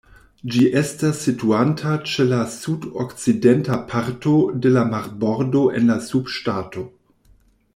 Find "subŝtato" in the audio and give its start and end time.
6.07-6.87